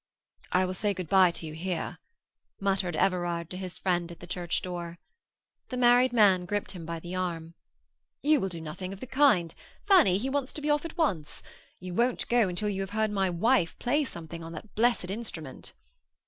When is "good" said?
0.95-1.07